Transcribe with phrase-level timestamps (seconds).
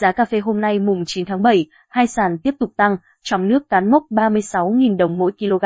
[0.00, 3.48] Giá cà phê hôm nay mùng 9 tháng 7, hai sàn tiếp tục tăng, trong
[3.48, 5.64] nước cán mốc 36.000 đồng mỗi kg.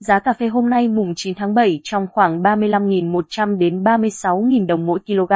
[0.00, 4.86] Giá cà phê hôm nay mùng 9 tháng 7 trong khoảng 35.100 đến 36.000 đồng
[4.86, 5.32] mỗi kg.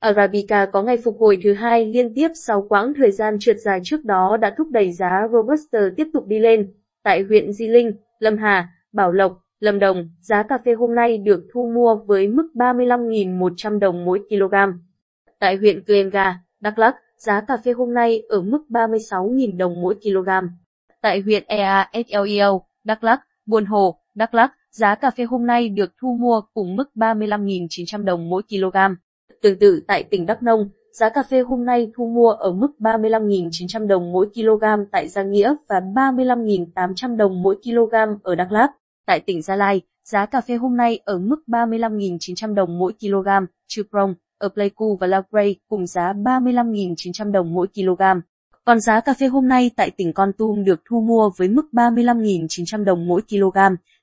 [0.00, 3.80] Arabica có ngày phục hồi thứ hai liên tiếp sau quãng thời gian trượt dài
[3.84, 6.72] trước đó đã thúc đẩy giá Robusta tiếp tục đi lên.
[7.02, 11.18] Tại huyện Di Linh, Lâm Hà, Bảo Lộc, Lâm Đồng, giá cà phê hôm nay
[11.18, 14.54] được thu mua với mức 35.100 đồng mỗi kg.
[15.38, 19.94] Tại huyện Glenga, Đắk Lắk, giá cà phê hôm nay ở mức 36.000 đồng mỗi
[19.94, 20.28] kg.
[21.02, 25.92] Tại huyện EASLEO, Đắk Lắk, Buôn Hồ, Đắk Lắk, giá cà phê hôm nay được
[26.00, 28.76] thu mua cùng mức 35.900 đồng mỗi kg.
[29.42, 32.72] Tương tự tại tỉnh Đắk Nông, giá cà phê hôm nay thu mua ở mức
[32.78, 38.70] 35.900 đồng mỗi kg tại Giang Nghĩa và 35.800 đồng mỗi kg ở Đắk Lắk.
[39.06, 43.28] Tại tỉnh Gia Lai, giá cà phê hôm nay ở mức 35.900 đồng mỗi kg,
[43.66, 48.02] Chư Prong, ở Pleiku và La Grey cùng giá 35.900 đồng mỗi kg.
[48.64, 51.62] Còn giá cà phê hôm nay tại tỉnh Con Tum được thu mua với mức
[51.72, 53.58] 35.900 đồng mỗi kg.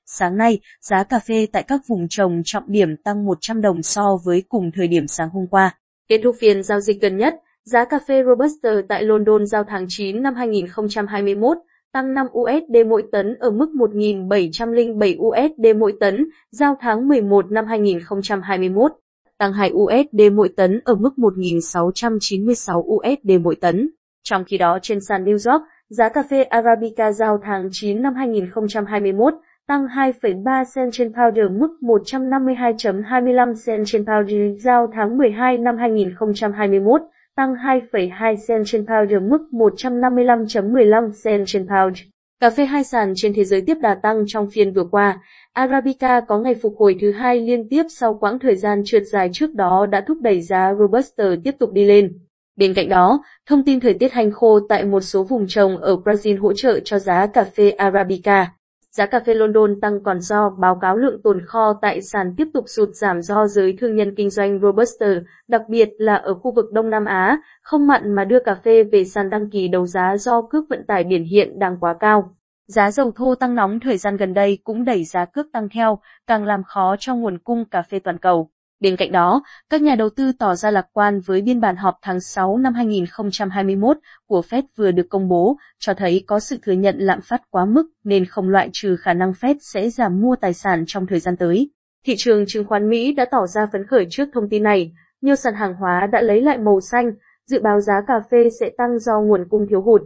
[0.06, 4.18] Sáng nay, giá cà phê tại các vùng trồng trọng điểm tăng 100 đồng so
[4.24, 5.78] với cùng thời điểm sáng hôm qua.
[6.08, 9.86] Kết thúc phiên giao dịch gần nhất, giá cà phê Robusta tại London giao tháng
[9.88, 11.58] 9 năm 2021
[11.92, 17.66] tăng 5 USD mỗi tấn ở mức 1.707 USD mỗi tấn, giao tháng 11 năm
[17.66, 18.92] 2021,
[19.38, 23.90] tăng 2 USD mỗi tấn ở mức 1.696 USD mỗi tấn.
[24.22, 28.14] Trong khi đó trên sàn New York, giá cà phê Arabica giao tháng 9 năm
[28.14, 29.34] 2021
[29.66, 34.32] tăng 2,3 cent trên pound ở mức 152.25 cent trên pound
[34.64, 37.00] giao tháng 12 năm 2021
[37.36, 41.98] tăng 2,2 cent trên pound ở mức 155.15 cent trên pound.
[42.40, 45.20] Cà phê hai sàn trên thế giới tiếp đà tăng trong phiên vừa qua.
[45.52, 49.30] Arabica có ngày phục hồi thứ hai liên tiếp sau quãng thời gian trượt dài
[49.32, 52.18] trước đó đã thúc đẩy giá Robusta tiếp tục đi lên.
[52.56, 55.96] Bên cạnh đó, thông tin thời tiết hành khô tại một số vùng trồng ở
[56.04, 58.52] Brazil hỗ trợ cho giá cà phê Arabica.
[58.90, 62.48] Giá cà phê London tăng còn do báo cáo lượng tồn kho tại sàn tiếp
[62.54, 65.06] tục sụt giảm do giới thương nhân kinh doanh Robusta,
[65.48, 68.84] đặc biệt là ở khu vực Đông Nam Á, không mặn mà đưa cà phê
[68.84, 72.34] về sàn đăng ký đấu giá do cước vận tải biển hiện đang quá cao.
[72.66, 75.98] Giá dầu thô tăng nóng thời gian gần đây cũng đẩy giá cước tăng theo,
[76.26, 78.50] càng làm khó cho nguồn cung cà phê toàn cầu.
[78.80, 81.94] Bên cạnh đó, các nhà đầu tư tỏ ra lạc quan với biên bản họp
[82.02, 86.72] tháng 6 năm 2021 của Fed vừa được công bố, cho thấy có sự thừa
[86.72, 90.36] nhận lạm phát quá mức nên không loại trừ khả năng Fed sẽ giảm mua
[90.36, 91.70] tài sản trong thời gian tới.
[92.06, 95.34] Thị trường chứng khoán Mỹ đã tỏ ra phấn khởi trước thông tin này, nhiều
[95.34, 97.12] sàn hàng hóa đã lấy lại màu xanh,
[97.46, 100.02] dự báo giá cà phê sẽ tăng do nguồn cung thiếu hụt.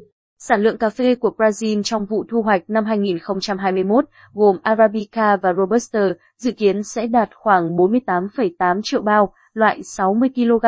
[0.49, 4.05] Sản lượng cà phê của Brazil trong vụ thu hoạch năm 2021,
[4.35, 6.09] gồm Arabica và Robusta,
[6.39, 10.67] dự kiến sẽ đạt khoảng 48,8 triệu bao, loại 60 kg,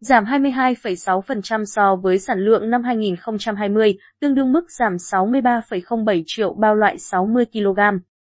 [0.00, 6.74] giảm 22,6% so với sản lượng năm 2020, tương đương mức giảm 63,07 triệu bao
[6.74, 7.80] loại 60 kg.